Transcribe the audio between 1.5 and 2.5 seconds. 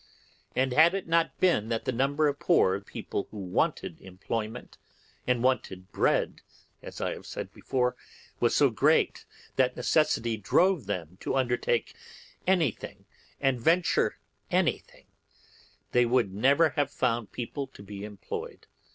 that the number of